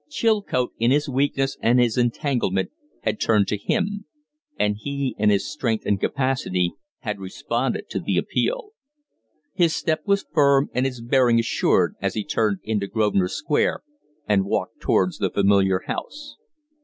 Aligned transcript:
Chilcote 0.09 0.73
in 0.79 0.89
his 0.89 1.07
weakness 1.07 1.57
and 1.61 1.79
his 1.79 1.95
entanglement 1.95 2.71
had 3.03 3.19
turned 3.21 3.47
to 3.49 3.55
him; 3.55 4.05
and 4.57 4.77
he 4.79 5.13
in 5.19 5.29
his 5.29 5.47
strength 5.47 5.85
and 5.85 5.99
capacity 5.99 6.73
had 7.01 7.19
responded 7.19 7.87
to 7.91 7.99
the 7.99 8.17
appeal. 8.17 8.69
His 9.53 9.75
step 9.75 10.01
was 10.07 10.25
firm 10.33 10.71
and 10.73 10.87
his 10.87 11.01
bearing 11.03 11.37
assured 11.39 11.93
as 12.01 12.15
he 12.15 12.23
turned 12.23 12.61
into 12.63 12.87
Grosvenor 12.87 13.27
Square 13.27 13.83
and 14.27 14.43
walked 14.45 14.79
towards 14.79 15.19
the 15.19 15.29
familiar 15.29 15.81
house. 15.85 16.35